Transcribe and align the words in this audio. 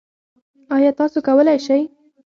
ایا 0.75 0.91
تاسو 0.99 1.17
کولی 1.27 1.57
شئ؟ 1.65 1.81